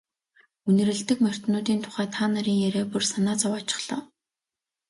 [0.67, 4.01] Үнэрлэдэг морьтнуудын тухай та нарын яриа бүр санаа зовоочихлоо.